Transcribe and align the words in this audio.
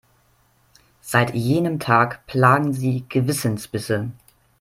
Seit 1.01 1.35
jenem 1.35 1.79
Tag 1.79 2.25
plagen 2.25 2.73
sie 2.73 3.05
Gewissensbisse. 3.07 4.09